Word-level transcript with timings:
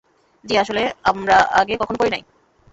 জি, 0.43 0.55
আসলে, 0.57 0.81
আমরা 1.03 1.35
আগে 1.59 1.73
কখনো 1.77 1.97
করি 1.97 2.09
নাই। 2.09 2.23